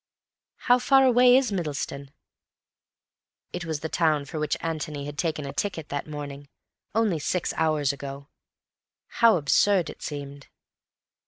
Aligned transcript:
"How 0.65 0.79
far 0.79 1.05
away 1.05 1.37
is 1.37 1.51
Middleston?" 1.51 2.09
It 3.53 3.65
was 3.65 3.81
the 3.81 3.87
town 3.87 4.25
for 4.25 4.39
which 4.39 4.57
Antony 4.59 5.05
had 5.05 5.15
taken 5.15 5.45
a 5.45 5.53
ticket 5.53 5.89
that 5.89 6.07
morning—only 6.09 7.19
six 7.19 7.53
hours 7.55 7.93
ago. 7.93 8.27
How 9.21 9.37
absurd 9.37 9.91
it 9.91 10.01
seemed. 10.01 10.47